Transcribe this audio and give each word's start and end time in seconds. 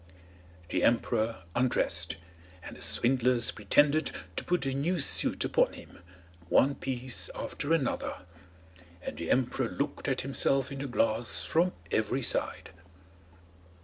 The 0.69 0.81
emperor 0.83 1.43
undressed, 1.53 2.15
and 2.63 2.75
the 2.75 2.81
swindlers 2.81 3.51
pretended 3.51 4.09
to 4.35 4.43
put 4.43 4.61
the 4.61 4.73
new 4.73 4.97
suit 4.97 5.45
upon 5.45 5.73
him, 5.73 5.99
one 6.49 6.73
piece 6.73 7.29
after 7.35 7.71
another; 7.71 8.15
and 9.03 9.15
the 9.15 9.29
emperor 9.29 9.69
looked 9.69 10.07
at 10.07 10.21
himself 10.21 10.71
in 10.71 10.79
the 10.79 10.87
glass 10.87 11.43
from 11.43 11.73
every 11.91 12.23
side. 12.23 12.71